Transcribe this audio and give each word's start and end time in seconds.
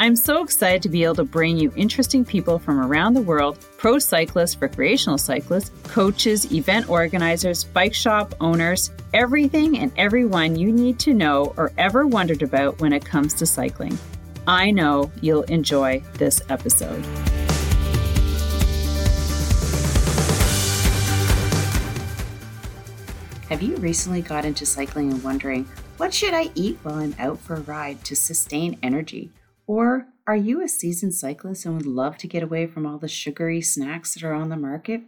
I'm 0.00 0.16
so 0.16 0.42
excited 0.42 0.82
to 0.82 0.88
be 0.88 1.04
able 1.04 1.14
to 1.14 1.24
bring 1.24 1.56
you 1.56 1.72
interesting 1.76 2.24
people 2.24 2.58
from 2.58 2.80
around 2.80 3.14
the 3.14 3.22
world 3.22 3.64
pro 3.78 4.00
cyclists, 4.00 4.60
recreational 4.60 5.18
cyclists, 5.18 5.70
coaches, 5.84 6.52
event 6.52 6.90
organizers, 6.90 7.62
bike 7.62 7.94
shop 7.94 8.34
owners, 8.40 8.90
everything 9.12 9.78
and 9.78 9.92
everyone 9.96 10.56
you 10.56 10.72
need 10.72 10.98
to 10.98 11.14
know 11.14 11.54
or 11.56 11.70
ever 11.78 12.08
wondered 12.08 12.42
about 12.42 12.80
when 12.80 12.92
it 12.92 13.04
comes 13.04 13.34
to 13.34 13.46
cycling. 13.46 13.96
I 14.48 14.72
know 14.72 15.12
you'll 15.20 15.44
enjoy 15.44 16.02
this 16.14 16.42
episode. 16.48 17.04
Have 23.48 23.62
you 23.62 23.76
recently 23.76 24.22
got 24.22 24.44
into 24.44 24.66
cycling 24.66 25.12
and 25.12 25.22
wondering, 25.22 25.68
what 25.98 26.12
should 26.12 26.34
I 26.34 26.50
eat 26.56 26.78
while 26.82 26.96
I'm 26.96 27.14
out 27.20 27.38
for 27.38 27.54
a 27.54 27.60
ride 27.60 28.02
to 28.06 28.16
sustain 28.16 28.76
energy? 28.82 29.30
Or 29.66 30.06
are 30.26 30.36
you 30.36 30.62
a 30.62 30.68
seasoned 30.68 31.14
cyclist 31.14 31.64
and 31.64 31.76
would 31.76 31.86
love 31.86 32.16
to 32.18 32.28
get 32.28 32.42
away 32.42 32.66
from 32.66 32.86
all 32.86 32.98
the 32.98 33.08
sugary 33.08 33.60
snacks 33.60 34.14
that 34.14 34.22
are 34.22 34.34
on 34.34 34.48
the 34.48 34.56
market? 34.56 35.02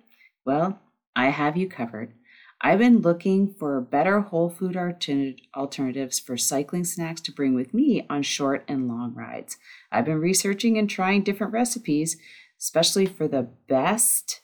Well, 0.44 0.80
I 1.14 1.30
have 1.30 1.56
you 1.56 1.68
covered. 1.68 2.12
I've 2.60 2.78
been 2.78 3.00
looking 3.00 3.52
for 3.52 3.80
better 3.80 4.20
whole 4.20 4.48
food 4.48 4.76
alternatives 4.76 6.18
for 6.18 6.36
cycling 6.38 6.84
snacks 6.84 7.20
to 7.22 7.32
bring 7.32 7.54
with 7.54 7.74
me 7.74 8.06
on 8.08 8.22
short 8.22 8.64
and 8.66 8.88
long 8.88 9.14
rides. 9.14 9.58
I've 9.92 10.06
been 10.06 10.20
researching 10.20 10.78
and 10.78 10.88
trying 10.88 11.22
different 11.22 11.52
recipes, 11.52 12.16
especially 12.58 13.04
for 13.04 13.28
the 13.28 13.48
best, 13.68 14.40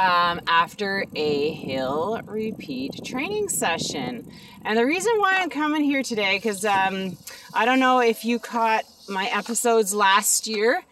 um, 0.00 0.40
after 0.46 1.04
a 1.14 1.50
hill 1.52 2.20
repeat 2.24 3.04
training 3.04 3.48
session. 3.48 4.30
And 4.64 4.78
the 4.78 4.86
reason 4.86 5.12
why 5.18 5.38
I'm 5.40 5.50
coming 5.50 5.82
here 5.82 6.02
today, 6.02 6.36
because 6.36 6.64
um, 6.64 7.16
I 7.54 7.64
don't 7.64 7.80
know 7.80 8.00
if 8.00 8.24
you 8.24 8.38
caught 8.38 8.84
my 9.08 9.26
episodes 9.26 9.94
last 9.94 10.46
year 10.46 10.82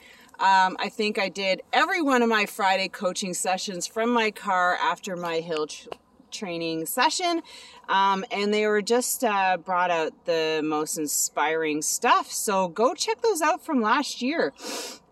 um, 0.41 0.77
I 0.79 0.89
think 0.89 1.19
I 1.19 1.29
did 1.29 1.63
every 1.73 2.01
one 2.01 2.23
of 2.23 2.29
my 2.29 2.47
Friday 2.47 2.87
coaching 2.87 3.35
sessions 3.35 3.89
from 3.89 4.11
my 4.11 4.31
car 4.31 4.77
after 4.81 5.17
my 5.17 5.41
hill 5.41 5.67
tr- 5.67 5.89
training 6.31 6.87
session. 6.87 7.43
Um, 7.89 8.25
and 8.31 8.55
they 8.55 8.69
were 8.69 8.83
just 8.83 9.25
uh, 9.25 9.57
brought 9.57 9.91
out 9.91 10.13
the 10.27 10.61
most 10.65 10.97
inspiring 10.97 11.83
stuff. 11.83 12.31
So 12.31 12.69
go 12.69 12.95
check 12.95 13.21
those 13.21 13.43
out 13.43 13.65
from 13.65 13.81
last 13.81 14.23
year. 14.23 14.53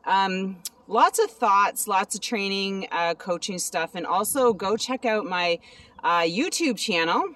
Um, 0.04 0.58
lots 0.86 1.18
of 1.18 1.30
thoughts, 1.30 1.88
lots 1.88 2.14
of 2.14 2.20
training, 2.20 2.88
uh, 2.90 3.14
coaching 3.14 3.58
stuff. 3.58 3.94
And 3.94 4.06
also 4.06 4.52
go 4.52 4.76
check 4.76 5.04
out 5.04 5.24
my 5.24 5.58
uh, 6.02 6.20
YouTube 6.20 6.78
channel 6.78 7.34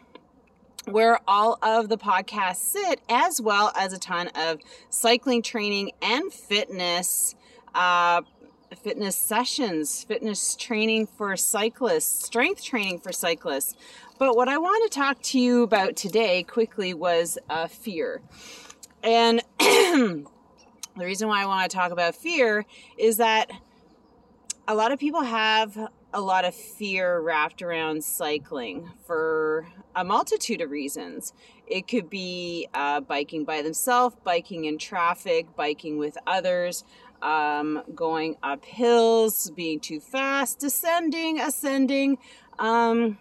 where 0.86 1.20
all 1.28 1.58
of 1.62 1.88
the 1.88 1.98
podcasts 1.98 2.56
sit, 2.56 3.00
as 3.08 3.40
well 3.40 3.70
as 3.76 3.92
a 3.92 3.98
ton 3.98 4.28
of 4.34 4.60
cycling 4.88 5.42
training 5.42 5.92
and 6.02 6.32
fitness 6.32 7.34
uh, 7.74 8.22
fitness 8.76 9.16
sessions, 9.16 10.04
fitness 10.04 10.54
training 10.54 11.06
for 11.06 11.36
cyclists, 11.36 12.24
strength 12.24 12.62
training 12.62 12.98
for 13.00 13.12
cyclists. 13.12 13.74
But 14.18 14.36
what 14.36 14.48
I 14.48 14.58
want 14.58 14.90
to 14.90 14.98
talk 14.98 15.20
to 15.22 15.40
you 15.40 15.62
about 15.62 15.96
today 15.96 16.42
quickly 16.42 16.94
was 16.94 17.38
uh, 17.48 17.66
fear. 17.66 18.20
And 19.02 19.42
the 20.96 21.04
reason 21.04 21.28
why 21.28 21.42
I 21.42 21.46
want 21.46 21.70
to 21.70 21.76
talk 21.76 21.92
about 21.92 22.14
fear 22.14 22.64
is 22.98 23.18
that 23.18 23.50
a 24.66 24.74
lot 24.74 24.92
of 24.92 24.98
people 24.98 25.22
have 25.22 25.76
a 26.12 26.20
lot 26.20 26.44
of 26.44 26.54
fear 26.54 27.20
wrapped 27.20 27.62
around 27.62 28.02
cycling 28.04 28.90
for 29.06 29.66
a 29.94 30.04
multitude 30.04 30.60
of 30.60 30.70
reasons. 30.70 31.32
It 31.66 31.86
could 31.86 32.10
be 32.10 32.68
uh, 32.74 33.00
biking 33.00 33.44
by 33.44 33.62
themselves, 33.62 34.16
biking 34.24 34.64
in 34.64 34.78
traffic, 34.78 35.54
biking 35.54 35.98
with 35.98 36.18
others, 36.26 36.84
um, 37.22 37.82
going 37.94 38.36
up 38.42 38.64
hills, 38.64 39.50
being 39.50 39.78
too 39.78 40.00
fast, 40.00 40.58
descending, 40.58 41.40
ascending. 41.40 42.18
Um, 42.58 43.18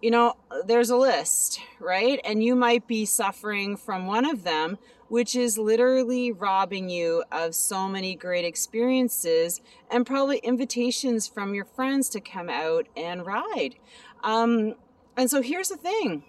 you 0.00 0.10
know, 0.10 0.36
there's 0.66 0.90
a 0.90 0.96
list, 0.96 1.60
right? 1.78 2.20
And 2.24 2.42
you 2.42 2.54
might 2.54 2.86
be 2.86 3.04
suffering 3.04 3.76
from 3.76 4.06
one 4.06 4.24
of 4.24 4.44
them, 4.44 4.78
which 5.08 5.34
is 5.34 5.58
literally 5.58 6.32
robbing 6.32 6.88
you 6.88 7.24
of 7.30 7.54
so 7.54 7.88
many 7.88 8.14
great 8.14 8.44
experiences 8.44 9.60
and 9.90 10.06
probably 10.06 10.38
invitations 10.38 11.26
from 11.26 11.54
your 11.54 11.64
friends 11.64 12.08
to 12.10 12.20
come 12.20 12.48
out 12.48 12.86
and 12.96 13.26
ride. 13.26 13.74
Um, 14.22 14.74
and 15.16 15.30
so 15.30 15.42
here's 15.42 15.68
the 15.68 15.76
thing 15.76 16.24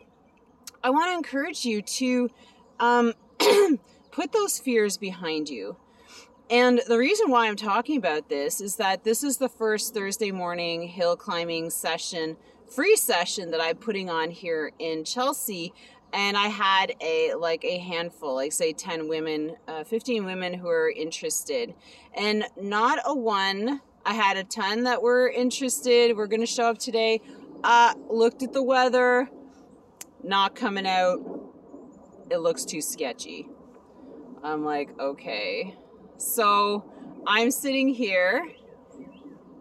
I 0.83 0.89
want 0.89 1.11
to 1.11 1.15
encourage 1.15 1.63
you 1.63 1.81
to 1.81 2.29
um, 2.79 3.13
put 4.11 4.31
those 4.31 4.59
fears 4.59 4.97
behind 4.97 5.49
you. 5.49 5.77
And 6.51 6.81
the 6.85 6.97
reason 6.97 7.31
why 7.31 7.47
I'm 7.47 7.55
talking 7.55 7.95
about 7.95 8.27
this 8.27 8.59
is 8.59 8.75
that 8.75 9.05
this 9.05 9.23
is 9.23 9.37
the 9.37 9.47
first 9.47 9.93
Thursday 9.93 10.31
morning 10.31 10.85
hill 10.85 11.15
climbing 11.15 11.69
session, 11.69 12.35
free 12.69 12.97
session 12.97 13.51
that 13.51 13.61
I'm 13.61 13.77
putting 13.77 14.09
on 14.09 14.31
here 14.31 14.73
in 14.77 15.05
Chelsea. 15.05 15.73
And 16.11 16.35
I 16.35 16.47
had 16.47 16.93
a 16.99 17.35
like 17.35 17.63
a 17.63 17.77
handful, 17.77 18.35
like 18.35 18.51
say 18.51 18.73
10 18.73 19.07
women, 19.07 19.55
uh, 19.65 19.85
15 19.85 20.25
women 20.25 20.53
who 20.53 20.67
are 20.67 20.91
interested. 20.91 21.73
And 22.13 22.43
not 22.61 22.99
a 23.05 23.15
one, 23.15 23.79
I 24.05 24.13
had 24.13 24.35
a 24.35 24.43
ton 24.43 24.83
that 24.83 25.01
were 25.01 25.29
interested. 25.29 26.17
We're 26.17 26.27
going 26.27 26.41
to 26.41 26.45
show 26.45 26.65
up 26.65 26.79
today. 26.79 27.21
Uh, 27.63 27.93
looked 28.09 28.43
at 28.43 28.51
the 28.51 28.61
weather, 28.61 29.29
not 30.21 30.55
coming 30.55 30.85
out. 30.85 31.19
It 32.29 32.39
looks 32.39 32.65
too 32.65 32.81
sketchy. 32.81 33.47
I'm 34.43 34.65
like, 34.65 34.99
okay. 34.99 35.77
So 36.21 36.85
I'm 37.25 37.49
sitting 37.49 37.89
here. 37.89 38.47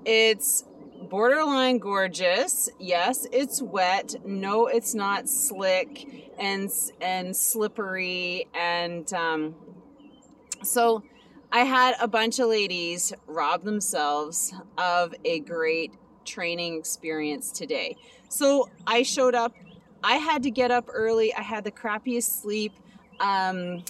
It's 0.04 0.64
borderline 1.08 1.78
gorgeous. 1.78 2.68
Yes, 2.78 3.26
it's 3.32 3.62
wet. 3.62 4.14
No, 4.26 4.66
it's 4.66 4.94
not 4.94 5.28
slick 5.28 6.32
and 6.38 6.70
and 7.00 7.34
slippery 7.34 8.46
and 8.54 9.10
um, 9.14 9.54
so 10.62 11.02
I 11.50 11.60
had 11.60 11.94
a 12.00 12.06
bunch 12.06 12.38
of 12.38 12.48
ladies 12.48 13.14
rob 13.26 13.62
themselves 13.62 14.52
of 14.76 15.14
a 15.24 15.40
great 15.40 15.94
training 16.26 16.78
experience 16.78 17.50
today. 17.52 17.96
So 18.28 18.68
I 18.86 19.02
showed 19.02 19.34
up. 19.34 19.54
I 20.04 20.16
had 20.16 20.42
to 20.42 20.50
get 20.50 20.70
up 20.70 20.88
early. 20.92 21.34
I 21.34 21.42
had 21.42 21.64
the 21.64 21.72
crappiest 21.72 22.42
sleep. 22.42 22.72
Um, 23.18 23.82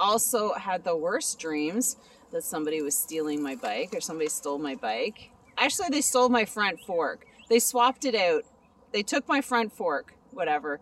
also 0.00 0.54
had 0.54 0.82
the 0.82 0.96
worst 0.96 1.38
dreams 1.38 1.96
that 2.32 2.42
somebody 2.42 2.82
was 2.82 2.96
stealing 2.96 3.42
my 3.42 3.54
bike 3.54 3.90
or 3.92 4.00
somebody 4.00 4.28
stole 4.28 4.58
my 4.58 4.74
bike. 4.74 5.30
Actually, 5.56 5.88
they 5.90 6.00
stole 6.00 6.28
my 6.28 6.44
front 6.44 6.80
fork. 6.80 7.26
They 7.48 7.58
swapped 7.58 8.04
it 8.04 8.14
out. 8.14 8.44
They 8.92 9.02
took 9.02 9.28
my 9.28 9.40
front 9.40 9.72
fork, 9.72 10.14
whatever. 10.30 10.80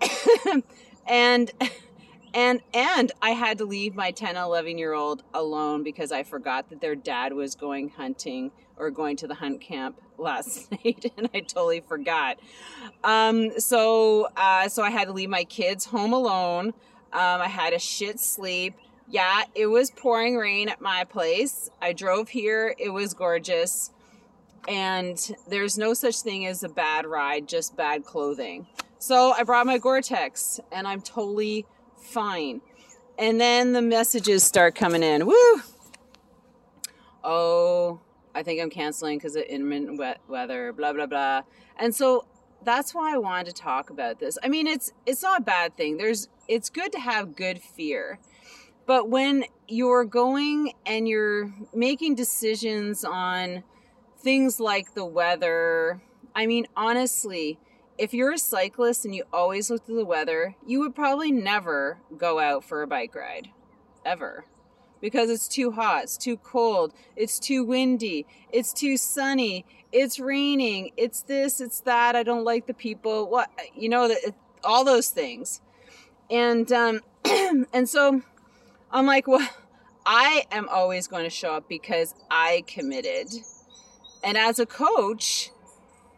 and 1.06 1.52
and 2.34 2.60
and 2.74 3.12
I 3.22 3.30
had 3.30 3.58
to 3.58 3.64
leave 3.64 3.94
my 3.94 4.10
10 4.10 4.36
11 4.36 4.78
year 4.78 4.92
old 4.92 5.22
alone 5.34 5.82
because 5.82 6.12
I 6.12 6.22
forgot 6.22 6.70
that 6.70 6.80
their 6.80 6.94
dad 6.94 7.32
was 7.32 7.54
going 7.54 7.90
hunting 7.90 8.50
or 8.76 8.90
going 8.90 9.16
to 9.16 9.26
the 9.26 9.34
hunt 9.34 9.60
camp 9.60 10.00
last 10.18 10.70
night 10.84 11.10
and 11.16 11.28
I 11.34 11.40
totally 11.40 11.80
forgot. 11.80 12.38
Um, 13.04 13.58
so 13.58 14.28
uh, 14.36 14.68
so 14.68 14.82
I 14.82 14.90
had 14.90 15.06
to 15.06 15.12
leave 15.12 15.30
my 15.30 15.44
kids 15.44 15.86
home 15.86 16.12
alone. 16.12 16.74
Um, 17.12 17.40
I 17.40 17.48
had 17.48 17.72
a 17.72 17.78
shit 17.78 18.20
sleep. 18.20 18.74
yeah, 19.10 19.44
it 19.54 19.66
was 19.66 19.90
pouring 19.90 20.36
rain 20.36 20.68
at 20.68 20.80
my 20.80 21.04
place. 21.04 21.70
I 21.80 21.92
drove 21.92 22.28
here, 22.28 22.74
it 22.78 22.90
was 22.90 23.14
gorgeous. 23.14 23.90
And 24.68 25.18
there's 25.48 25.78
no 25.78 25.94
such 25.94 26.20
thing 26.20 26.44
as 26.46 26.62
a 26.62 26.68
bad 26.68 27.06
ride, 27.06 27.48
just 27.48 27.74
bad 27.76 28.04
clothing. 28.04 28.66
So 28.98 29.32
I 29.32 29.44
brought 29.44 29.64
my 29.66 29.78
Gore 29.78 30.02
Tex 30.02 30.60
and 30.70 30.86
I'm 30.86 31.00
totally 31.00 31.64
fine. 32.00 32.60
And 33.18 33.40
then 33.40 33.72
the 33.72 33.80
messages 33.82 34.44
start 34.44 34.74
coming 34.74 35.02
in. 35.02 35.26
Woo! 35.26 35.62
Oh, 37.24 38.00
I 38.34 38.42
think 38.42 38.60
I'm 38.60 38.70
canceling 38.70 39.18
because 39.18 39.36
of 39.36 39.42
intermittent 39.44 39.98
wet 39.98 40.20
weather, 40.28 40.72
blah, 40.72 40.92
blah, 40.92 41.06
blah. 41.06 41.42
And 41.78 41.94
so 41.94 42.26
that's 42.62 42.94
why 42.94 43.14
I 43.14 43.18
wanted 43.18 43.46
to 43.46 43.52
talk 43.54 43.90
about 43.90 44.18
this. 44.20 44.36
I 44.42 44.48
mean, 44.48 44.66
it's 44.66 44.92
it's 45.06 45.22
not 45.22 45.40
a 45.40 45.42
bad 45.42 45.76
thing. 45.76 45.96
There's 45.96 46.28
it's 46.48 46.70
good 46.70 46.92
to 46.92 46.98
have 46.98 47.36
good 47.36 47.60
fear. 47.60 48.18
But 48.86 49.10
when 49.10 49.44
you're 49.68 50.04
going 50.04 50.72
and 50.86 51.06
you're 51.06 51.52
making 51.74 52.14
decisions 52.14 53.04
on 53.04 53.62
things 54.18 54.58
like 54.58 54.94
the 54.94 55.04
weather, 55.04 56.00
I 56.34 56.46
mean, 56.46 56.66
honestly, 56.74 57.58
if 57.98 58.14
you're 58.14 58.32
a 58.32 58.38
cyclist 58.38 59.04
and 59.04 59.14
you 59.14 59.24
always 59.32 59.70
look 59.70 59.82
at 59.82 59.94
the 59.94 60.04
weather, 60.04 60.56
you 60.66 60.80
would 60.80 60.94
probably 60.94 61.30
never 61.30 61.98
go 62.16 62.38
out 62.38 62.64
for 62.64 62.82
a 62.82 62.86
bike 62.86 63.14
ride. 63.14 63.48
Ever. 64.06 64.46
Because 65.00 65.30
it's 65.30 65.48
too 65.48 65.70
hot, 65.72 66.04
it's 66.04 66.16
too 66.16 66.36
cold, 66.38 66.92
it's 67.14 67.38
too 67.38 67.62
windy, 67.64 68.26
it's 68.50 68.72
too 68.72 68.96
sunny, 68.96 69.64
it's 69.92 70.18
raining, 70.18 70.90
it's 70.96 71.22
this, 71.22 71.60
it's 71.60 71.80
that, 71.82 72.16
I 72.16 72.24
don't 72.24 72.42
like 72.42 72.66
the 72.66 72.74
people, 72.74 73.28
what, 73.28 73.48
you 73.76 73.88
know, 73.88 74.12
all 74.64 74.84
those 74.84 75.10
things. 75.10 75.60
And, 76.30 76.70
um, 76.72 77.00
and 77.24 77.88
so 77.88 78.22
I'm 78.90 79.06
like, 79.06 79.26
well, 79.26 79.48
I 80.04 80.44
am 80.50 80.68
always 80.68 81.06
going 81.06 81.24
to 81.24 81.30
show 81.30 81.52
up 81.52 81.68
because 81.68 82.14
I 82.30 82.64
committed. 82.66 83.28
And 84.24 84.36
as 84.36 84.58
a 84.58 84.66
coach, 84.66 85.50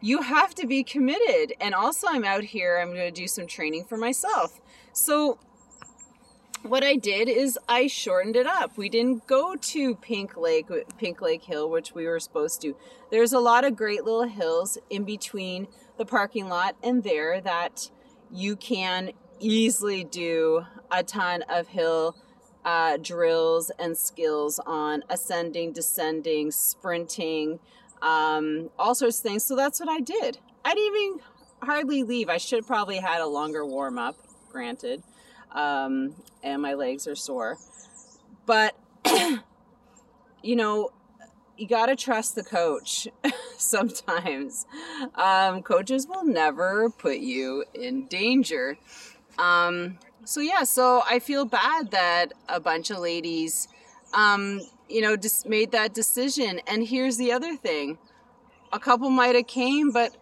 you 0.00 0.22
have 0.22 0.54
to 0.56 0.66
be 0.66 0.82
committed. 0.82 1.54
And 1.60 1.74
also, 1.74 2.06
I'm 2.08 2.24
out 2.24 2.44
here, 2.44 2.78
I'm 2.78 2.94
going 2.94 3.12
to 3.12 3.20
do 3.20 3.26
some 3.26 3.46
training 3.46 3.84
for 3.84 3.96
myself. 3.96 4.60
So, 4.92 5.38
what 6.62 6.84
I 6.84 6.96
did 6.96 7.28
is 7.28 7.58
I 7.68 7.86
shortened 7.86 8.36
it 8.36 8.46
up. 8.46 8.76
We 8.76 8.88
didn't 8.90 9.26
go 9.26 9.56
to 9.56 9.94
Pink 9.96 10.36
Lake, 10.36 10.68
Pink 10.98 11.22
Lake 11.22 11.42
Hill, 11.42 11.70
which 11.70 11.94
we 11.94 12.06
were 12.06 12.20
supposed 12.20 12.60
to. 12.62 12.76
There's 13.10 13.32
a 13.32 13.40
lot 13.40 13.64
of 13.64 13.76
great 13.76 14.04
little 14.04 14.28
hills 14.28 14.76
in 14.90 15.04
between 15.04 15.68
the 15.96 16.04
parking 16.04 16.48
lot 16.48 16.76
and 16.82 17.02
there 17.02 17.40
that 17.40 17.90
you 18.30 18.56
can 18.56 19.12
easily 19.40 20.04
do 20.04 20.64
a 20.90 21.02
ton 21.02 21.42
of 21.48 21.68
hill 21.68 22.16
uh, 22.64 22.98
drills 22.98 23.70
and 23.78 23.96
skills 23.96 24.60
on 24.66 25.02
ascending, 25.08 25.72
descending, 25.72 26.50
sprinting, 26.50 27.58
um, 28.02 28.70
all 28.78 28.94
sorts 28.94 29.18
of 29.18 29.22
things. 29.22 29.44
So 29.44 29.56
that's 29.56 29.80
what 29.80 29.88
I 29.88 30.00
did. 30.00 30.38
I 30.64 30.74
didn't 30.74 31.00
even 31.00 31.20
hardly 31.62 32.02
leave. 32.02 32.28
I 32.28 32.36
should 32.36 32.66
probably 32.66 32.98
had 32.98 33.20
a 33.20 33.26
longer 33.26 33.64
warm 33.64 33.98
up, 33.98 34.16
granted, 34.50 35.02
um, 35.52 36.14
and 36.42 36.60
my 36.60 36.74
legs 36.74 37.06
are 37.06 37.16
sore. 37.16 37.58
But 38.46 38.76
you 40.42 40.56
know, 40.56 40.90
you 41.56 41.66
got 41.66 41.86
to 41.86 41.96
trust 41.96 42.34
the 42.34 42.42
coach 42.42 43.08
sometimes. 43.58 44.66
Um, 45.14 45.62
coaches 45.62 46.06
will 46.06 46.24
never 46.24 46.90
put 46.90 47.18
you 47.18 47.64
in 47.74 48.06
danger. 48.06 48.78
Um, 49.40 49.98
so 50.24 50.40
yeah, 50.40 50.64
so 50.64 51.02
I 51.08 51.18
feel 51.18 51.44
bad 51.44 51.90
that 51.92 52.34
a 52.48 52.60
bunch 52.60 52.90
of 52.90 52.98
ladies, 52.98 53.68
um, 54.12 54.60
you 54.88 55.00
know, 55.00 55.16
just 55.16 55.48
made 55.48 55.72
that 55.72 55.94
decision. 55.94 56.60
And 56.66 56.86
here's 56.86 57.16
the 57.16 57.32
other 57.32 57.56
thing: 57.56 57.98
a 58.72 58.78
couple 58.78 59.08
might 59.08 59.34
have 59.34 59.46
came, 59.46 59.90
but 59.90 60.14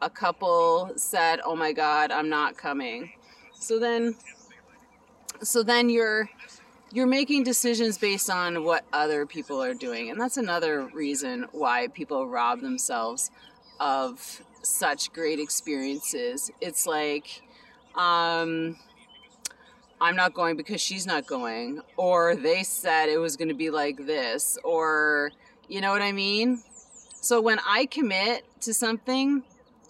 a 0.00 0.08
couple 0.08 0.92
said, 0.96 1.40
"Oh 1.44 1.56
my 1.56 1.72
God, 1.72 2.12
I'm 2.12 2.28
not 2.28 2.56
coming." 2.56 3.12
So 3.52 3.78
then, 3.80 4.14
so 5.42 5.62
then 5.64 5.90
you're 5.90 6.30
you're 6.92 7.08
making 7.08 7.42
decisions 7.42 7.98
based 7.98 8.30
on 8.30 8.62
what 8.62 8.84
other 8.92 9.26
people 9.26 9.60
are 9.60 9.74
doing, 9.74 10.10
and 10.10 10.20
that's 10.20 10.36
another 10.36 10.86
reason 10.94 11.46
why 11.50 11.88
people 11.88 12.28
rob 12.28 12.60
themselves 12.60 13.32
of 13.80 14.42
such 14.62 15.12
great 15.12 15.40
experiences. 15.40 16.52
It's 16.60 16.86
like 16.86 17.42
um, 17.96 18.76
I'm 20.00 20.16
not 20.16 20.34
going 20.34 20.56
because 20.56 20.80
she's 20.80 21.06
not 21.06 21.26
going, 21.26 21.80
or 21.96 22.36
they 22.36 22.62
said 22.62 23.08
it 23.08 23.18
was 23.18 23.36
going 23.36 23.48
to 23.48 23.54
be 23.54 23.70
like 23.70 24.06
this, 24.06 24.58
or 24.64 25.32
you 25.68 25.80
know 25.80 25.92
what 25.92 26.02
I 26.02 26.12
mean? 26.12 26.60
So 27.14 27.40
when 27.40 27.58
I 27.66 27.86
commit 27.86 28.44
to 28.62 28.74
something, 28.74 29.42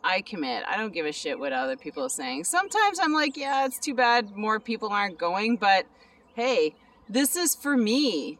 I 0.04 0.20
commit. 0.20 0.64
I 0.68 0.76
don't 0.76 0.92
give 0.92 1.06
a 1.06 1.12
shit 1.12 1.38
what 1.38 1.52
other 1.52 1.76
people 1.76 2.04
are 2.04 2.10
saying. 2.10 2.44
Sometimes 2.44 3.00
I'm 3.00 3.12
like, 3.12 3.36
yeah, 3.36 3.64
it's 3.64 3.78
too 3.78 3.94
bad 3.94 4.36
more 4.36 4.60
people 4.60 4.90
aren't 4.90 5.18
going, 5.18 5.56
but 5.56 5.86
hey, 6.34 6.74
this 7.08 7.36
is 7.36 7.54
for 7.54 7.76
me. 7.76 8.38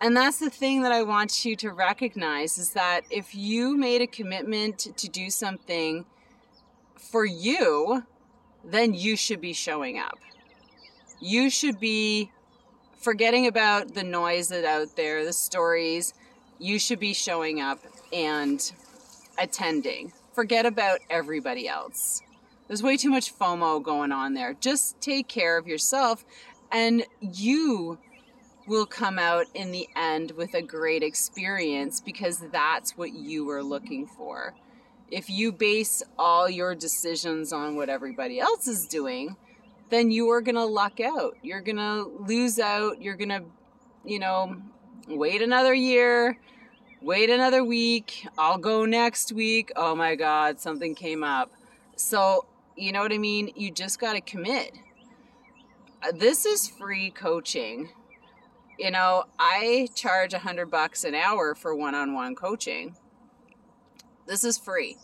And 0.00 0.16
that's 0.16 0.38
the 0.38 0.50
thing 0.50 0.82
that 0.82 0.92
I 0.92 1.02
want 1.02 1.44
you 1.44 1.54
to 1.56 1.70
recognize 1.70 2.58
is 2.58 2.70
that 2.70 3.02
if 3.10 3.34
you 3.34 3.76
made 3.76 4.00
a 4.00 4.06
commitment 4.06 4.78
to 4.96 5.08
do 5.08 5.30
something 5.30 6.06
for 6.96 7.24
you, 7.24 8.04
then 8.64 8.94
you 8.94 9.16
should 9.16 9.40
be 9.40 9.52
showing 9.52 9.98
up. 9.98 10.18
You 11.20 11.50
should 11.50 11.78
be 11.78 12.30
forgetting 13.00 13.46
about 13.46 13.94
the 13.94 14.04
noise 14.04 14.48
that 14.48 14.64
out 14.64 14.96
there, 14.96 15.24
the 15.24 15.32
stories. 15.32 16.14
You 16.58 16.78
should 16.78 17.00
be 17.00 17.14
showing 17.14 17.60
up 17.60 17.80
and 18.12 18.72
attending. 19.38 20.12
Forget 20.32 20.66
about 20.66 21.00
everybody 21.10 21.68
else. 21.68 22.22
There's 22.68 22.82
way 22.82 22.96
too 22.96 23.10
much 23.10 23.36
FOMO 23.36 23.82
going 23.82 24.12
on 24.12 24.34
there. 24.34 24.54
Just 24.54 25.00
take 25.00 25.28
care 25.28 25.58
of 25.58 25.66
yourself 25.66 26.24
and 26.70 27.04
you 27.20 27.98
will 28.66 28.86
come 28.86 29.18
out 29.18 29.46
in 29.54 29.72
the 29.72 29.88
end 29.96 30.32
with 30.32 30.54
a 30.54 30.62
great 30.62 31.02
experience 31.02 32.00
because 32.00 32.38
that's 32.52 32.96
what 32.96 33.12
you 33.12 33.44
were 33.44 33.62
looking 33.62 34.06
for 34.06 34.54
if 35.12 35.28
you 35.28 35.52
base 35.52 36.02
all 36.18 36.48
your 36.48 36.74
decisions 36.74 37.52
on 37.52 37.76
what 37.76 37.90
everybody 37.90 38.40
else 38.40 38.66
is 38.66 38.86
doing, 38.86 39.36
then 39.90 40.10
you 40.10 40.30
are 40.30 40.40
going 40.40 40.54
to 40.54 40.64
luck 40.64 41.00
out. 41.00 41.36
You're 41.42 41.60
going 41.60 41.76
to 41.76 42.10
lose 42.26 42.58
out. 42.58 43.02
You're 43.02 43.16
going 43.16 43.28
to, 43.28 43.42
you 44.06 44.18
know, 44.18 44.56
wait 45.06 45.42
another 45.42 45.74
year, 45.74 46.38
wait 47.02 47.28
another 47.28 47.62
week. 47.62 48.26
I'll 48.38 48.56
go 48.56 48.86
next 48.86 49.32
week. 49.32 49.70
Oh 49.76 49.94
my 49.94 50.14
God, 50.14 50.58
something 50.58 50.94
came 50.94 51.22
up. 51.22 51.52
So, 51.94 52.46
you 52.74 52.90
know 52.90 53.02
what 53.02 53.12
I 53.12 53.18
mean? 53.18 53.50
You 53.54 53.70
just 53.70 54.00
got 54.00 54.14
to 54.14 54.22
commit. 54.22 54.72
This 56.14 56.46
is 56.46 56.68
free 56.68 57.10
coaching. 57.10 57.90
You 58.78 58.90
know, 58.90 59.24
I 59.38 59.88
charge 59.94 60.32
a 60.32 60.38
hundred 60.38 60.70
bucks 60.70 61.04
an 61.04 61.14
hour 61.14 61.54
for 61.54 61.74
one-on-one 61.74 62.34
coaching 62.34 62.96
this 64.26 64.44
is 64.44 64.58
free. 64.58 64.96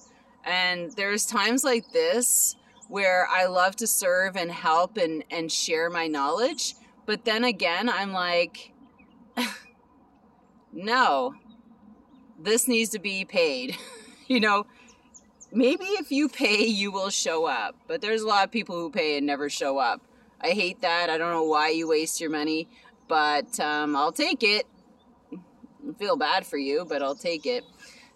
And 0.44 0.92
there's 0.92 1.26
times 1.26 1.64
like 1.64 1.92
this 1.92 2.56
where 2.88 3.26
I 3.30 3.46
love 3.46 3.76
to 3.76 3.86
serve 3.86 4.36
and 4.36 4.50
help 4.50 4.96
and, 4.96 5.22
and 5.30 5.52
share 5.52 5.90
my 5.90 6.06
knowledge. 6.06 6.74
But 7.06 7.24
then 7.24 7.44
again, 7.44 7.88
I'm 7.88 8.12
like, 8.12 8.72
no, 10.72 11.34
this 12.38 12.66
needs 12.66 12.90
to 12.90 12.98
be 12.98 13.24
paid. 13.24 13.76
you 14.26 14.40
know, 14.40 14.66
maybe 15.52 15.84
if 15.84 16.10
you 16.10 16.28
pay, 16.28 16.64
you 16.64 16.90
will 16.90 17.10
show 17.10 17.46
up. 17.46 17.76
But 17.86 18.00
there's 18.00 18.22
a 18.22 18.26
lot 18.26 18.44
of 18.44 18.50
people 18.50 18.76
who 18.76 18.90
pay 18.90 19.18
and 19.18 19.26
never 19.26 19.48
show 19.50 19.78
up. 19.78 20.00
I 20.40 20.50
hate 20.50 20.80
that. 20.82 21.10
I 21.10 21.18
don't 21.18 21.32
know 21.32 21.44
why 21.44 21.70
you 21.70 21.88
waste 21.88 22.20
your 22.20 22.30
money, 22.30 22.68
but 23.08 23.58
um, 23.58 23.96
I'll 23.96 24.12
take 24.12 24.42
it. 24.42 24.66
I 25.32 25.92
feel 25.98 26.16
bad 26.16 26.46
for 26.46 26.58
you, 26.58 26.86
but 26.88 27.02
I'll 27.02 27.16
take 27.16 27.44
it. 27.44 27.64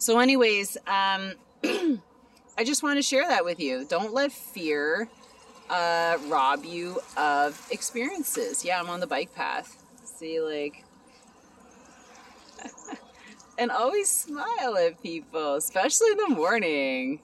So, 0.02 0.18
anyways, 0.18 0.76
um, 0.88 1.34
I 1.62 2.64
just 2.64 2.82
want 2.82 2.98
to 2.98 3.02
share 3.02 3.24
that 3.28 3.44
with 3.44 3.60
you. 3.60 3.86
Don't 3.88 4.12
let 4.12 4.32
fear 4.32 5.06
uh, 5.70 6.18
rob 6.26 6.64
you 6.64 6.98
of 7.16 7.64
experiences. 7.70 8.64
Yeah, 8.64 8.80
I'm 8.80 8.90
on 8.90 8.98
the 8.98 9.06
bike 9.06 9.32
path. 9.32 9.80
See, 10.02 10.40
like, 10.40 10.84
and 13.58 13.70
always 13.70 14.08
smile 14.08 14.76
at 14.76 15.00
people, 15.00 15.54
especially 15.54 16.10
in 16.10 16.16
the 16.16 16.30
morning. 16.30 17.20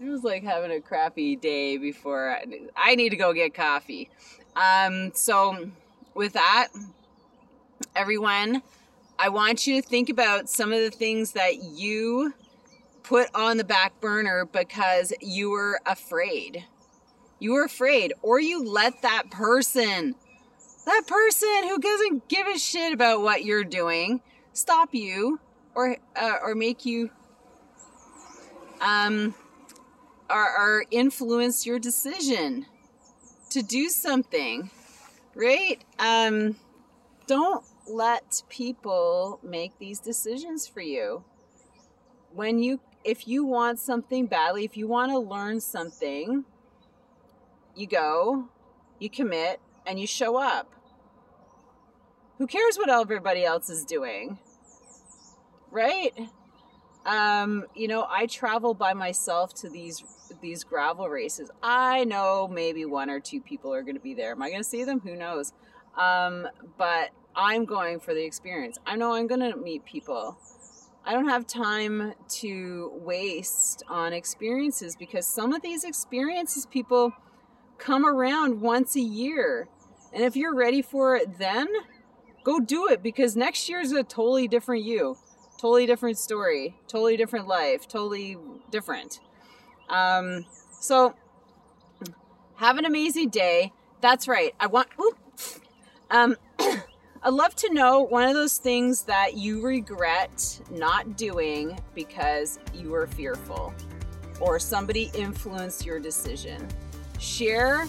It 0.00 0.08
was 0.08 0.24
like 0.24 0.42
having 0.42 0.70
a 0.70 0.80
crappy 0.80 1.36
day 1.36 1.76
before 1.76 2.38
I, 2.74 2.94
need 2.94 3.10
to 3.10 3.16
go 3.16 3.34
get 3.34 3.52
coffee. 3.52 4.08
Um, 4.56 5.12
so, 5.12 5.70
with 6.14 6.32
that, 6.32 6.68
everyone, 7.94 8.62
I 9.18 9.28
want 9.28 9.66
you 9.66 9.80
to 9.80 9.88
think 9.88 10.10
about 10.10 10.48
some 10.48 10.72
of 10.72 10.80
the 10.80 10.90
things 10.90 11.32
that 11.32 11.62
you 11.62 12.34
put 13.02 13.28
on 13.34 13.56
the 13.56 13.64
back 13.64 14.00
burner 14.00 14.44
because 14.46 15.12
you 15.20 15.50
were 15.50 15.80
afraid. 15.86 16.64
You 17.38 17.52
were 17.52 17.64
afraid, 17.64 18.14
or 18.22 18.40
you 18.40 18.64
let 18.64 19.02
that 19.02 19.30
person 19.30 20.14
that 20.84 21.02
person 21.06 21.68
who 21.68 21.78
doesn't 21.78 22.28
give 22.28 22.46
a 22.46 22.58
shit 22.58 22.92
about 22.92 23.22
what 23.22 23.44
you're 23.44 23.64
doing 23.64 24.20
stop 24.52 24.94
you 24.94 25.40
or 25.74 25.96
uh, 26.16 26.36
or 26.42 26.54
make 26.54 26.84
you 26.84 27.10
um 28.80 29.34
or, 30.30 30.58
or 30.58 30.84
influence 30.90 31.66
your 31.66 31.78
decision 31.78 32.66
to 33.50 33.62
do 33.62 33.88
something 33.88 34.70
right 35.34 35.82
um 35.98 36.56
don't 37.26 37.64
let 37.86 38.42
people 38.48 39.40
make 39.42 39.78
these 39.78 40.00
decisions 40.00 40.66
for 40.66 40.80
you. 40.80 41.24
When 42.32 42.58
you 42.58 42.80
if 43.04 43.28
you 43.28 43.44
want 43.44 43.78
something 43.78 44.26
badly 44.26 44.64
if 44.64 44.76
you 44.76 44.88
want 44.88 45.12
to 45.12 45.18
learn 45.18 45.60
something 45.60 46.44
you 47.76 47.86
go 47.86 48.48
you 48.98 49.10
commit 49.10 49.60
and 49.86 50.00
you 50.00 50.06
show 50.06 50.36
up. 50.36 50.72
Who 52.38 52.46
cares 52.46 52.76
what 52.76 52.88
everybody 52.88 53.44
else 53.44 53.68
is 53.68 53.84
doing? 53.84 54.38
Right? 55.70 56.12
Um 57.04 57.66
you 57.74 57.86
know 57.86 58.06
i 58.08 58.26
travel 58.26 58.72
by 58.72 58.94
myself 58.94 59.52
to 59.56 59.68
these 59.68 60.02
these 60.40 60.64
gravel 60.64 61.08
races. 61.08 61.50
I 61.62 62.04
know 62.04 62.48
maybe 62.48 62.86
one 62.86 63.10
or 63.10 63.20
two 63.20 63.40
people 63.40 63.72
are 63.74 63.82
going 63.82 63.96
to 63.96 64.00
be 64.00 64.14
there. 64.14 64.32
Am 64.32 64.42
i 64.42 64.48
going 64.48 64.62
to 64.62 64.68
see 64.68 64.84
them? 64.84 65.00
Who 65.00 65.14
knows? 65.14 65.52
Um 65.96 66.48
but 66.78 67.10
i'm 67.36 67.64
going 67.64 68.00
for 68.00 68.14
the 68.14 68.24
experience. 68.24 68.78
I 68.86 68.96
know 68.96 69.14
i'm 69.14 69.26
going 69.26 69.40
to 69.40 69.56
meet 69.56 69.84
people. 69.84 70.38
I 71.06 71.12
don't 71.12 71.28
have 71.28 71.46
time 71.46 72.14
to 72.40 72.92
waste 72.94 73.82
on 73.88 74.12
experiences 74.12 74.96
because 74.96 75.26
some 75.26 75.52
of 75.52 75.60
these 75.60 75.84
experiences 75.84 76.64
people 76.64 77.12
come 77.76 78.06
around 78.06 78.60
once 78.60 78.96
a 78.96 79.00
year. 79.00 79.68
And 80.14 80.24
if 80.24 80.36
you're 80.36 80.54
ready 80.54 80.80
for 80.80 81.16
it 81.16 81.38
then 81.38 81.68
go 82.44 82.60
do 82.60 82.88
it 82.88 83.02
because 83.02 83.36
next 83.36 83.68
year's 83.68 83.92
a 83.92 84.02
totally 84.02 84.48
different 84.48 84.84
you 84.84 85.16
totally 85.58 85.86
different 85.86 86.18
story 86.18 86.76
totally 86.88 87.16
different 87.16 87.48
life 87.48 87.88
totally 87.88 88.36
different. 88.70 89.20
Um, 89.88 90.44
so 90.80 91.14
have 92.56 92.78
an 92.78 92.84
amazing 92.84 93.30
day. 93.30 93.72
That's 94.00 94.28
right. 94.28 94.54
I 94.60 94.66
want 94.66 94.88
oop, 95.00 95.18
um, 96.10 96.36
i'd 97.24 97.32
love 97.32 97.54
to 97.54 97.72
know 97.72 98.00
one 98.00 98.28
of 98.28 98.34
those 98.34 98.58
things 98.58 99.02
that 99.02 99.36
you 99.36 99.60
regret 99.60 100.60
not 100.70 101.16
doing 101.16 101.78
because 101.94 102.58
you 102.72 102.90
were 102.90 103.06
fearful 103.06 103.74
or 104.40 104.58
somebody 104.58 105.10
influenced 105.14 105.84
your 105.84 105.98
decision 105.98 106.66
share 107.18 107.86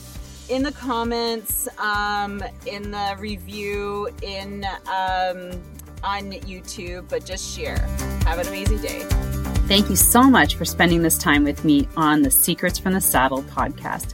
in 0.50 0.64
the 0.64 0.72
comments, 0.72 1.68
um, 1.80 2.44
in 2.66 2.92
the 2.92 3.16
review, 3.18 4.10
in 4.22 4.64
um, 4.88 5.52
on 6.04 6.32
YouTube, 6.32 7.10
but 7.10 7.26
just 7.26 7.56
share. 7.56 7.80
Have 8.26 8.40
an 8.40 8.48
amazing 8.48 8.80
day. 8.82 9.02
Thank 9.68 9.90
you 9.90 9.96
so 9.96 10.24
much 10.24 10.56
for 10.56 10.66
spending 10.66 11.02
this 11.02 11.18
time 11.18 11.44
with 11.44 11.66
me 11.66 11.88
on 11.98 12.22
the 12.22 12.30
Secrets 12.30 12.78
from 12.78 12.94
the 12.94 13.02
Saddle 13.02 13.42
podcast, 13.44 14.14